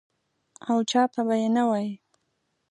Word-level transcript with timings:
او 0.69 0.77
چا 0.89 1.03
ته 1.13 1.21
به 1.27 1.35
یې 1.41 1.49
نه 1.55 1.63
وایې. 1.69 1.91